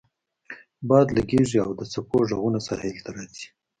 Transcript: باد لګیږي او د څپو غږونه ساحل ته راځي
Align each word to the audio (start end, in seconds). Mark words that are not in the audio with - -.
باد 0.87 1.07
لګیږي 1.17 1.57
او 1.65 1.71
د 1.79 1.81
څپو 1.93 2.17
غږونه 2.29 2.59
ساحل 2.67 2.95
ته 3.03 3.09
راځي 3.15 3.45